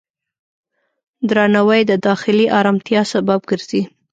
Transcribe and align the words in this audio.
درناوی 1.29 1.81
د 1.87 1.91
داخلي 2.07 2.45
آرامتیا 2.59 3.01
سبب 3.13 3.39
ګرځي. 3.49 3.81